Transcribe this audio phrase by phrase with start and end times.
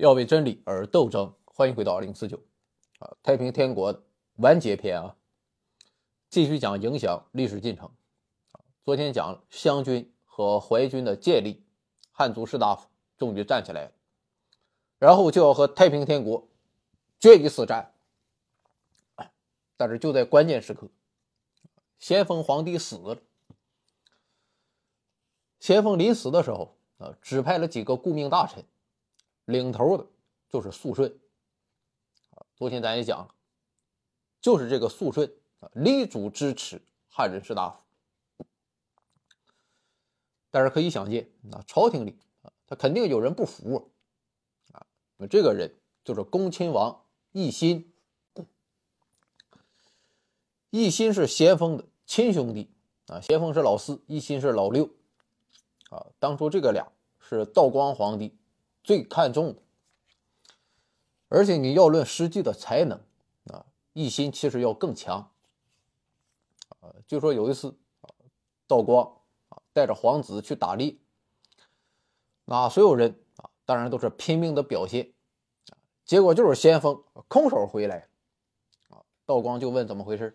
[0.00, 1.34] 要为真理而斗争。
[1.44, 2.42] 欢迎回到二零四九
[3.00, 4.02] 啊，太平天国
[4.36, 5.14] 完结篇啊，
[6.30, 7.90] 继续讲影响历史进程。
[8.82, 11.62] 昨天讲湘军和淮军的建立，
[12.12, 13.92] 汉族士大夫终于站起来了，
[14.98, 16.48] 然后就要和太平天国
[17.18, 17.92] 决一死战。
[19.76, 20.88] 但是就在关键时刻，
[21.98, 23.18] 咸丰皇帝死了。
[25.58, 28.64] 咸丰临死的时候啊，指派了几个顾命大臣，
[29.50, 30.06] 领头的
[30.48, 31.14] 就是肃顺。
[32.56, 33.34] 昨天咱也讲了，
[34.40, 37.82] 就是这个肃顺啊，力主支持汉人士大夫。
[40.50, 43.90] 但是可以想见，那朝廷里啊，他肯定有人不服
[44.72, 44.86] 啊。
[45.16, 45.74] 那这个人
[46.04, 47.92] 就是恭亲王奕欣。
[50.70, 52.70] 奕欣是咸丰的亲兄弟
[53.06, 54.90] 啊，咸丰是老四，奕欣是老六
[55.88, 56.06] 啊。
[56.18, 58.36] 当初这个俩是道光皇帝
[58.90, 59.54] 最看重。
[61.28, 62.98] 而且你要论实际的才能
[63.44, 65.30] 啊，奕欣其实要更强
[66.80, 66.90] 啊。
[67.06, 67.68] 就说有一次
[68.00, 68.10] 啊，
[68.66, 70.96] 道光啊带着皇子去打猎，
[72.46, 75.12] 那所有人啊当然都是拼命的表现
[75.68, 78.08] 啊，结果就是先锋空手回来
[78.88, 79.06] 啊。
[79.24, 80.34] 道光就问怎么回事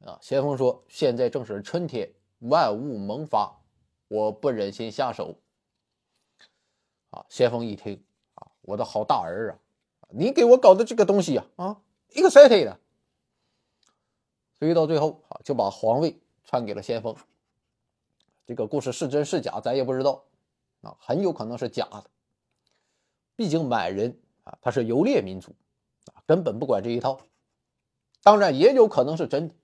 [0.00, 0.18] 啊？
[0.22, 3.60] 先锋说现在正是春天，万物萌发，
[4.08, 5.38] 我不忍心下手
[7.10, 7.24] 啊。
[7.28, 8.04] 先锋一听
[8.34, 9.58] 啊，我的好大儿啊！
[10.10, 12.76] 你给我搞的这个东西呀啊，excited，，
[14.58, 17.16] 所以到最后啊，就把皇位传给了先锋。
[18.46, 20.24] 这个故事是真是假，咱也不知道
[20.82, 22.04] 啊，很有可能是假的。
[23.34, 25.52] 毕竟满人啊，他是游猎民族
[26.14, 27.20] 啊，根本不管这一套。
[28.22, 29.54] 当然也有可能是真的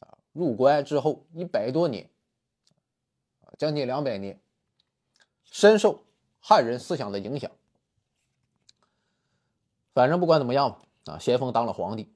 [0.00, 0.18] 啊。
[0.32, 2.08] 入关之后一百多年，
[3.58, 4.40] 将近两百年，
[5.44, 6.02] 深受
[6.42, 7.50] 汉人思想的影响。
[9.94, 12.12] 反正不管怎么样吧，啊，咸丰当了皇帝，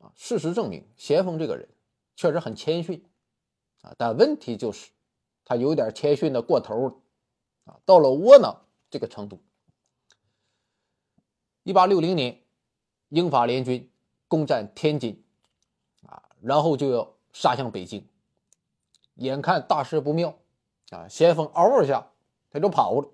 [0.00, 1.68] 啊，事实证明咸丰这个人
[2.14, 3.04] 确实很谦逊，
[3.82, 4.90] 啊，但问题就是
[5.44, 6.94] 他有点谦逊的过头了，
[7.64, 9.42] 啊，到了窝囊这个程度。
[11.62, 12.42] 一八六零年，
[13.08, 13.90] 英法联军
[14.28, 15.24] 攻占天津，
[16.06, 18.06] 啊，然后就要杀向北京，
[19.14, 20.38] 眼看大事不妙，
[20.90, 22.12] 啊，咸丰嗷一下
[22.50, 23.08] 他就跑了，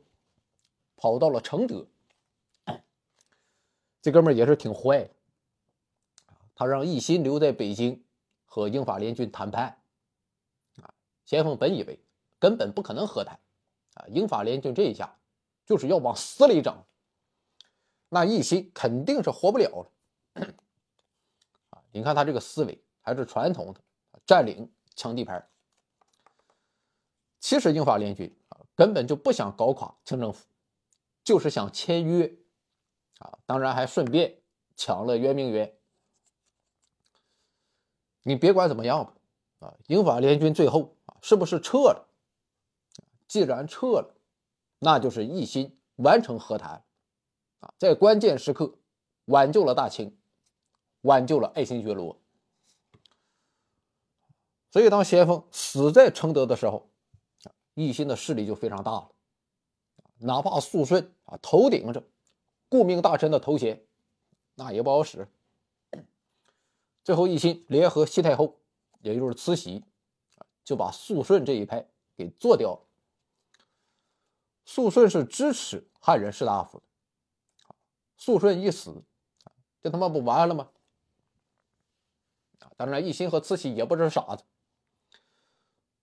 [1.03, 1.85] 跑到了承德。
[4.01, 5.11] 这哥们儿也是挺坏的，
[6.55, 8.05] 他让奕欣留在北京
[8.45, 9.77] 和英法联军谈判。
[10.81, 11.99] 啊，咸丰本以为
[12.39, 13.37] 根本不可能和谈，
[13.95, 15.19] 啊，英法联军这一下
[15.67, 16.73] 就是要往死里整，
[18.09, 20.47] 那奕欣肯定是活不了了。
[21.71, 23.81] 啊，你看他这个思维还是传统的，
[24.25, 25.49] 占领抢地盘。
[27.41, 30.47] 其实英法联军啊根本就不想搞垮清政府，
[31.23, 32.37] 就是想签约。
[33.19, 34.43] 啊，当然还顺便
[34.75, 35.77] 抢了圆明园。
[38.25, 42.09] 你别管怎么样吧，啊，英法联军最后啊是不是撤了？
[43.29, 44.17] 既然撤了，
[44.81, 46.85] 那就是一心完成和谈，
[47.61, 48.77] 啊，在关键时刻
[49.27, 50.19] 挽救了大清，
[51.03, 52.21] 挽救了爱新觉罗。
[54.73, 56.91] 所以当咸丰死在承德的时候，
[57.45, 59.12] 啊，奕欣的势力就非常大了，
[60.23, 62.03] 哪怕肃顺啊头顶着。
[62.69, 63.85] 顾命大臣的头衔，
[64.55, 65.29] 那也不好使。
[67.05, 68.57] 最后，奕欣联合西太后，
[69.03, 69.85] 也就是慈禧，
[70.65, 72.81] 就把肃顺这一派给做掉了。
[74.65, 76.85] 肃顺是支持汉人士大夫的，
[78.17, 79.03] 肃顺一死，
[79.83, 80.71] 这他妈不完了吗？
[82.79, 84.45] 当然，奕欣和慈禧也不是傻子。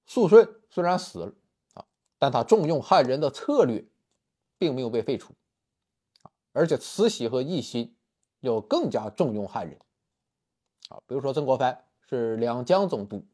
[0.06, 1.34] 肃顺虽然死了
[1.74, 1.86] 啊，
[2.20, 3.84] 但他重用汉人的策略，
[4.60, 5.34] 并没有被废除。
[6.52, 7.96] 而且慈禧和奕欣
[8.42, 9.80] 要更加重用汉人。
[10.90, 13.26] 啊，比如说曾国藩是两江总督。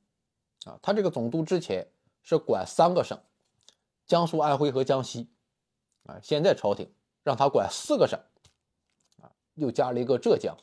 [0.65, 1.85] 啊，他这个总督之前
[2.23, 3.19] 是管三个省，
[4.05, 5.27] 江苏、安徽和江西。
[6.05, 6.89] 啊，现在朝廷
[7.23, 8.19] 让他管四个省。
[9.21, 10.55] 啊，又加了一个浙江。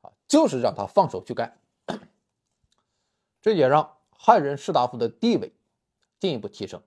[0.00, 1.60] 啊，就是让他放手去干，
[3.40, 5.52] 这也让汉人士大夫的地位
[6.18, 6.82] 进一步提升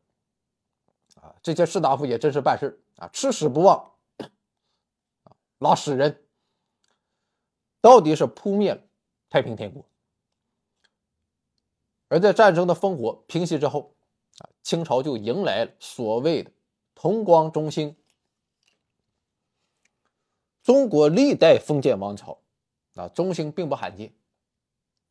[1.42, 3.94] 这些士大夫也真是办事啊，吃屎不忘。
[5.60, 6.26] 拉屎人
[7.82, 8.82] 到底是扑灭了
[9.30, 9.86] 太平天国，
[12.10, 13.96] 而在战争的烽火平息之后，
[14.40, 16.52] 啊，清朝就迎来了所谓的
[16.94, 17.96] 同光中兴。
[20.62, 22.40] 中国历代封建王朝
[22.96, 24.14] 啊，中兴并不罕见，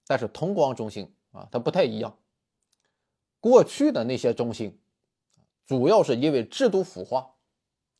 [0.06, 2.18] 但是同光中兴啊，它不太一样。
[3.40, 4.78] 过去的那些中兴，
[5.66, 7.34] 主要是因为制度腐化，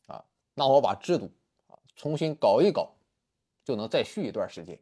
[0.07, 1.33] 啊，那我把制度
[1.69, 2.95] 啊重新搞一搞，
[3.65, 4.79] 就能再续一段时间。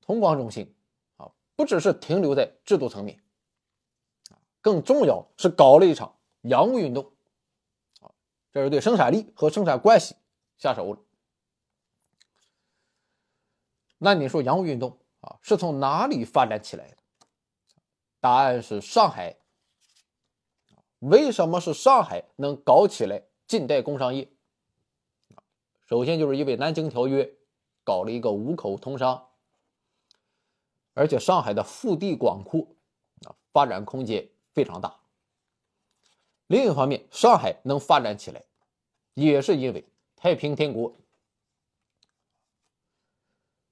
[0.00, 0.74] 同光中兴
[1.16, 3.22] 啊，不只是停留在制度层面，
[4.60, 7.10] 更重要是搞了一场洋务运动，
[8.00, 8.12] 啊，
[8.52, 10.16] 这是对生产力和生产关系
[10.58, 11.00] 下手了。
[13.96, 16.96] 那你说洋务运动啊是从哪里发展起来的？
[18.20, 19.39] 答案是上海。
[21.00, 24.28] 为什么是上海能搞起来近代工商业？
[25.86, 27.24] 首先就是因为《南京条约》
[27.82, 29.28] 搞了一个五口通商，
[30.94, 32.60] 而且上海的腹地广阔，
[33.26, 35.00] 啊，发展空间非常大。
[36.46, 38.44] 另一方面，上海能发展起来，
[39.14, 39.84] 也是因为
[40.16, 40.94] 太平天国。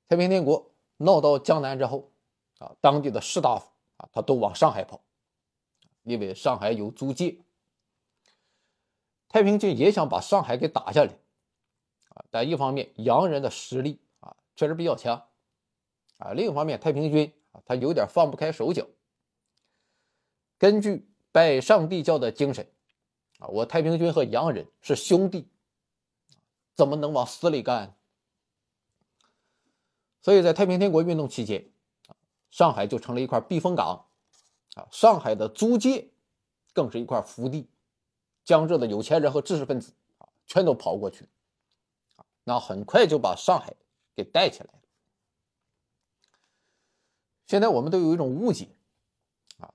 [0.08, 2.10] 太平天国闹到江南之后，
[2.58, 5.00] 啊，当地的士大夫啊，他都往上海跑。
[6.08, 7.38] 因为上海有租界，
[9.28, 11.12] 太平军也想把上海给打下来，
[12.08, 15.28] 啊，但一方面洋人的实力啊确实比较强，
[16.16, 18.86] 啊，另一方面太平军啊他有点放不开手脚。
[20.56, 22.66] 根据拜上帝教的精神，
[23.38, 25.46] 啊，我太平军和洋人是兄弟，
[26.74, 27.94] 怎么能往死里干？
[30.22, 31.70] 所以在太平天国运动期间，
[32.50, 34.07] 上海就成了一块避风港。
[34.90, 36.08] 上海的租界
[36.72, 37.68] 更是一块福地，
[38.44, 41.28] 江浙的有钱人和知识分子啊，全都跑过去，
[42.16, 43.74] 啊，那很快就把上海
[44.14, 44.78] 给带起来了。
[47.46, 48.68] 现在我们都有一种误解，
[49.58, 49.72] 啊，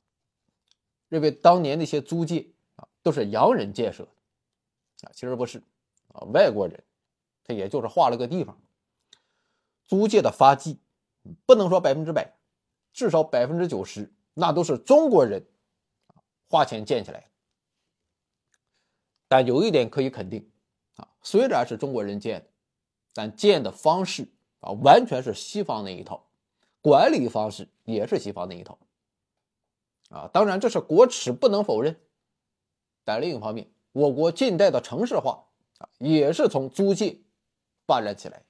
[1.10, 5.64] 认为当年那些租界啊都是洋人建设的，啊，其实不是，
[6.10, 6.84] 啊，外国人
[7.44, 8.60] 他也就是划了个地方。
[9.86, 10.80] 租界的发迹
[11.46, 12.36] 不能说百分之百，
[12.94, 14.12] 至少百分之九十。
[14.34, 15.46] 那都是中国人
[16.50, 17.28] 花钱建起来的，
[19.28, 20.50] 但有一点可以肯定
[20.96, 22.48] 啊，虽然是中国人建的，
[23.14, 24.28] 但建的方式
[24.60, 26.28] 啊完全是西方那一套，
[26.82, 28.78] 管理方式也是西方那一套
[30.10, 30.28] 啊。
[30.34, 32.00] 当然这是国耻，不能否认。
[33.04, 35.46] 但另一方面，我国近代的城市化
[35.78, 37.20] 啊也是从租界
[37.86, 38.44] 发展起来。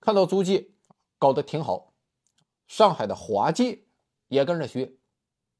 [0.00, 0.68] 看到租界
[1.18, 1.92] 搞得挺好。
[2.66, 3.80] 上海的华界
[4.28, 4.92] 也跟着学，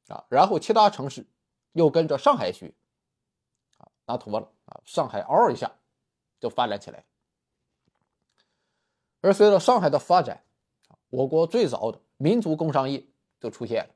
[0.08, 1.26] 啊，然后其他城市
[1.72, 2.74] 又跟着上海学，
[3.78, 5.72] 啊，那妥了啊，上海嗷一下
[6.40, 7.04] 就发展起来。
[9.20, 10.44] 而随着上海的发展，
[11.10, 13.04] 我国最早的民族工商业
[13.40, 13.90] 就出现了。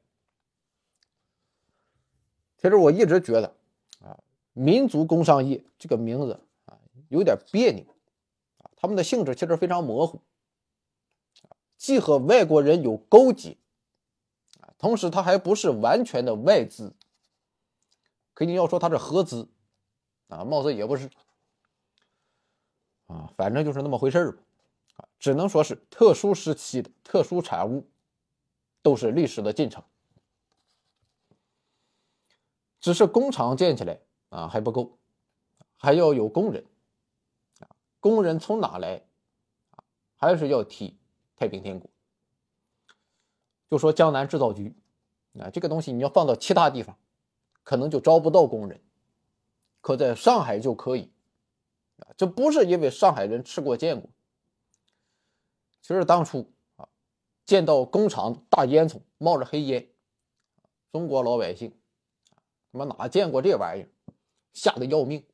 [2.56, 3.56] 其实我一直觉得，
[4.00, 4.18] 啊，
[4.52, 6.78] 民族工商业这个名字啊
[7.08, 7.84] 有点别扭，
[8.58, 10.20] 啊，他们的性质其实非常模糊。
[11.80, 13.56] 既和外国人有勾结，
[14.60, 16.94] 啊，同时他还不是完全的外资，
[18.34, 19.48] 可你要说它是合资，
[20.28, 21.08] 啊，貌似也不是，
[23.06, 24.42] 啊，反正就是那么回事儿吧，
[24.96, 27.88] 啊，只能说是特殊时期的特殊产物，
[28.82, 29.82] 都是历史的进程，
[32.78, 33.98] 只是工厂建起来
[34.28, 34.98] 啊还不够，
[35.78, 36.62] 还要有工人，
[37.60, 39.02] 啊，工人从哪来，
[40.18, 40.99] 还是要提。
[41.40, 41.88] 太平天国，
[43.70, 44.74] 就说江南制造局，
[45.38, 46.98] 啊，这个东西你要放到其他地方，
[47.62, 48.78] 可能就招不到工人，
[49.80, 51.10] 可在上海就可以，
[51.96, 54.10] 啊，这不是因为上海人吃过见过。
[55.80, 56.86] 其实当初啊，
[57.46, 59.88] 见到工厂大烟囱冒着黑烟，
[60.92, 61.74] 中国老百姓，
[62.70, 63.88] 他妈哪见过这玩意儿，
[64.52, 65.24] 吓得要命，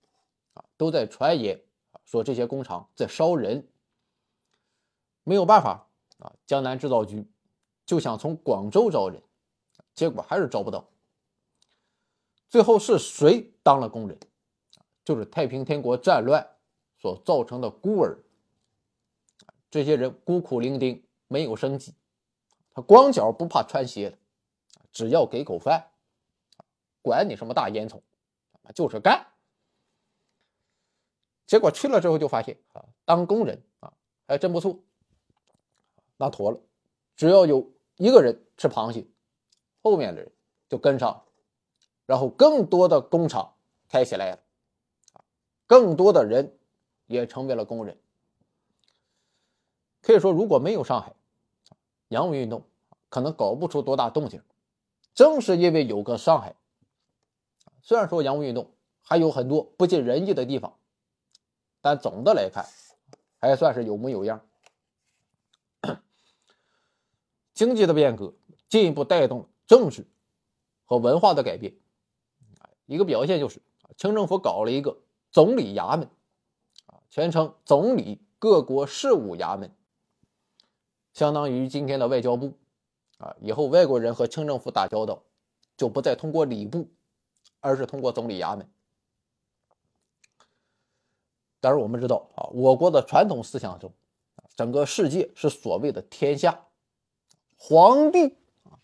[0.55, 1.61] 啊，都在传言
[2.05, 3.67] 说这些工厂在烧人，
[5.25, 5.83] 没有办法。
[6.19, 7.27] 啊，江南制造局
[7.85, 9.23] 就想从广州招人，
[9.95, 10.89] 结果还是招不到。
[12.49, 14.19] 最后是谁当了工人？
[15.05, 16.45] 就是太平天国战乱
[16.99, 18.19] 所造成的孤儿。
[19.71, 21.95] 这些人孤苦伶仃，没有生计，
[22.71, 24.19] 他光脚不怕穿鞋的，
[24.91, 25.91] 只要给口饭，
[27.03, 28.01] 管你什么大烟囱，
[28.75, 29.27] 就是干。
[31.47, 33.93] 结果去了之后就发现啊，当工人啊
[34.27, 34.81] 还真不错。
[36.17, 36.59] 那妥了，
[37.17, 39.07] 只要有一个人吃螃蟹，
[39.83, 40.33] 后面的人
[40.69, 41.25] 就跟上，
[42.07, 43.55] 然后更多的工厂
[43.89, 44.39] 开起来了，
[45.67, 46.57] 更多的人
[47.07, 47.99] 也成为了工人。
[50.01, 51.15] 可以说，如果没有上海，
[52.09, 52.63] 洋务运动
[53.09, 54.41] 可能搞不出多大动静。
[55.15, 56.55] 正是因为有个上海，
[57.83, 58.71] 虽然说洋务运动
[59.03, 60.79] 还有很多不尽人意的地方，
[61.81, 62.67] 但总的来看，
[63.41, 64.46] 还算是有模有样。
[67.57, 68.35] 经济的变革
[68.69, 70.07] 进一步带动了政治
[70.85, 71.75] 和文化的改变，
[72.85, 73.63] 一个表现就是
[73.97, 74.99] 清政府搞了一个
[75.33, 76.09] 总理衙门，
[76.87, 79.75] 啊，全称总理各国事务衙门，
[81.15, 82.53] 相当于今天的外交部，
[83.17, 85.23] 啊，以后外国人和清政府打交道，
[85.79, 86.91] 就不再通过礼部，
[87.61, 88.69] 而是通过总理衙门。
[91.59, 93.91] 但是我们知道啊，我国的传统思想中，
[94.55, 96.66] 整个世界是所谓的天下，
[97.57, 98.79] 皇帝啊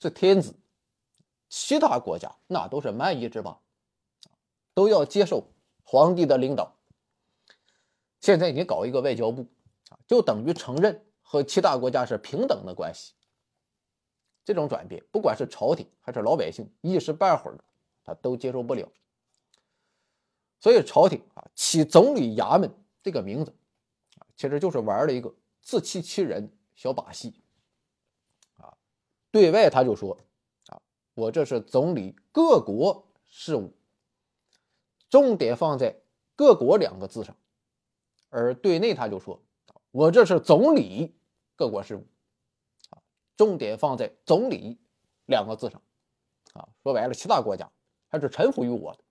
[0.00, 0.54] 是天子。
[1.54, 3.60] 其他国家那都是蛮夷之邦，
[4.72, 5.52] 都要接受
[5.84, 6.74] 皇帝的领导。
[8.20, 9.46] 现在你搞一个外交部
[9.90, 13.12] 啊，就等于承认和其他国家是平等的关系。
[14.46, 17.58] 这种转变，不管是朝廷还是老百姓，一时半会儿
[18.02, 18.88] 他都接受不了。
[20.58, 23.54] 所以朝廷啊起总理衙门这个名字，
[24.36, 27.41] 其实就是玩了一个自欺欺人小把戏。
[29.32, 30.16] 对外他就说。
[30.68, 30.80] 啊
[31.14, 33.70] 我这是总理各国事务，
[35.10, 35.94] 重点放在
[36.34, 37.36] “各国”两个字上，
[38.30, 39.38] 而对内他就说
[39.92, 41.14] ：“我这是总理
[41.54, 42.06] 各国事务，
[42.88, 42.96] 啊，
[43.36, 44.78] 重点放在‘总理’
[45.28, 45.82] 两个字上，
[46.54, 47.70] 啊，说白了，其他国家
[48.08, 49.04] 还是臣服于我的，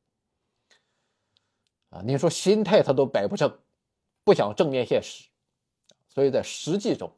[1.97, 3.59] 啊，你说心态他都摆不正，
[4.23, 5.29] 不想正面现实，
[6.09, 7.13] 所以在实际中，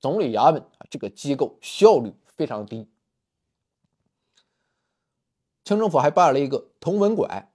[0.00, 2.88] 总理衙门啊这个机构效率非常低。”
[5.62, 7.52] 清政府还办了一个同文馆，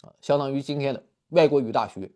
[0.00, 2.10] 啊，相当于今天的外国语大学，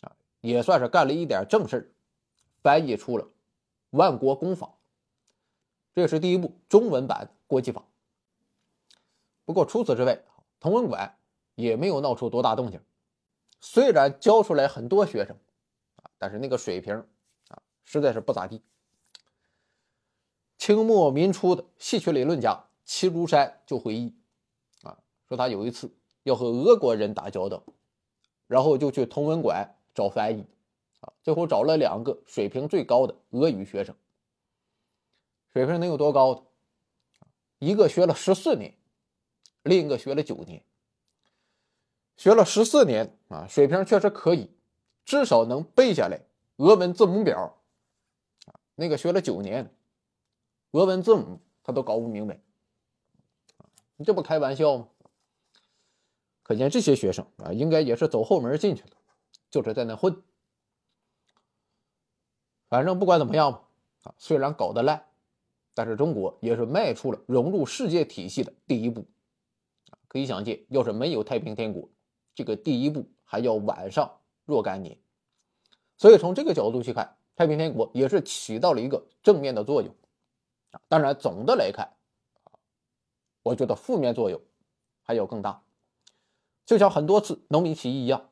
[0.00, 1.94] 啊，也算是干了一点正事
[2.62, 3.24] 翻译出了
[3.90, 4.66] 《万国公法》，
[5.94, 7.84] 这是第一部中文版国际法。
[9.44, 10.24] 不过除此之外，
[10.58, 11.16] 同文馆
[11.54, 12.80] 也没有闹出多大动静。
[13.60, 15.36] 虽然教出来很多学生，
[15.96, 17.06] 啊，但是那个水平，
[17.84, 18.62] 实在是不咋地。
[20.58, 22.64] 清末民初的戏曲理论家。
[22.84, 24.12] 齐如山就回忆，
[24.82, 24.98] 啊，
[25.28, 27.62] 说他有一次要和俄国人打交道，
[28.48, 30.44] 然后就去同文馆找翻译，
[31.00, 33.94] 啊，最后找了两个水平最高的俄语学生。
[35.52, 36.34] 水平能有多高？
[36.34, 36.42] 的
[37.60, 38.74] 一个学了十四年，
[39.62, 40.60] 另一个学了九年。
[42.16, 44.50] 学了十四年啊，水平确实可以，
[45.04, 46.20] 至少能背下来
[46.56, 47.61] 俄文字母表。
[48.82, 49.72] 那个学了九年，
[50.72, 52.40] 俄文字母他都搞不明白。
[53.94, 54.88] 你这不开玩笑吗？
[56.42, 58.96] 可见这些学生啊，应该也是走后门进去的，
[59.50, 60.20] 就是在那混。
[62.68, 63.62] 反正不管怎么样吧，
[64.02, 65.06] 啊，虽然搞得烂，
[65.74, 69.06] 但是中国也是迈出了融入世界体系的第一步。
[70.08, 71.88] 可以想见，要是没有太平天国，
[72.34, 74.98] 这个第一步还要晚上若干年。
[75.96, 79.94] 所以从这个角度去看，太平天国也是起到了一个正面的作用。
[80.70, 81.92] 啊，当然总的来看。
[83.44, 84.40] 我觉得负面作用
[85.02, 85.64] 还要更大，
[86.64, 88.30] 就像很多次农民起义一样，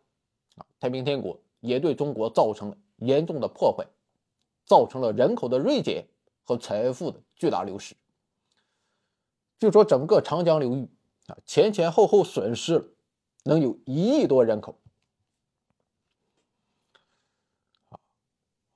[0.55, 3.85] 啊，太平天国也对中国造成了严重的破坏，
[4.65, 6.07] 造成了人口的锐减
[6.45, 7.97] 和财富的巨大流失。
[9.59, 10.89] 据说整个长江流域
[11.27, 12.85] 啊，前前后后损失了
[13.43, 14.79] 能有一亿多人口。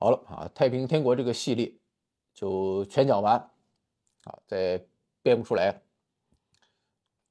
[0.05, 1.73] 好了啊，太平天国这个系列
[2.31, 3.39] 就全讲完，
[4.25, 4.85] 啊，再
[5.23, 5.81] 编不出来。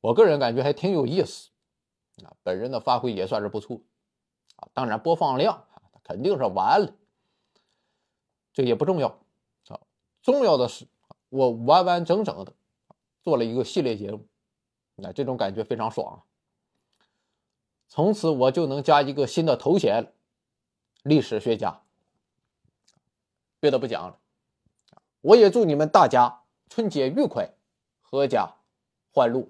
[0.00, 1.50] 我个人感觉还挺有意思，
[2.24, 3.80] 啊，本人的发挥也算是不错，
[4.56, 5.68] 啊，当然播放量
[6.02, 6.92] 肯定是完了，
[8.52, 9.20] 这也不重要，
[9.68, 9.78] 啊，
[10.20, 10.88] 重要的是
[11.28, 12.54] 我完完整整的
[13.22, 14.26] 做了一个系列节目，
[14.96, 16.24] 那这种感觉非常爽！
[17.86, 20.12] 从此我就能加一个新的头衔，
[21.04, 21.82] 历史学家。
[23.64, 24.18] 别的不讲了，
[25.22, 27.54] 我也祝你们大家春节愉快，
[28.10, 28.56] 阖家
[29.10, 29.48] 欢乐。